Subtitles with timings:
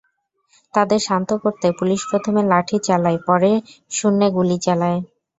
[0.73, 3.51] তাদের শান্ত করতে পুলিশ প্রথমে লাঠি চালায়, পরে
[3.91, 4.99] শূন্যে গুলি চালায়।